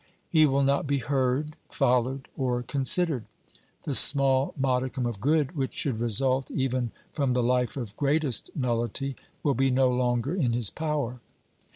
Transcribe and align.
He 0.31 0.47
will 0.47 0.63
not 0.63 0.87
be 0.87 0.97
heard, 0.97 1.55
followed, 1.69 2.27
or 2.35 2.63
considered. 2.63 3.25
The 3.83 3.93
small 3.93 4.51
modicum 4.57 5.05
of 5.05 5.21
good 5.21 5.55
which 5.55 5.75
should 5.75 5.99
result 5.99 6.49
even 6.49 6.89
from 7.13 7.33
the 7.33 7.43
life 7.43 7.77
of 7.77 7.95
greatest 7.97 8.49
nullity 8.55 9.15
will 9.43 9.53
be 9.53 9.69
no 9.69 9.91
longer 9.91 10.33
in 10.33 10.53
his 10.53 10.71
power. 10.71 11.21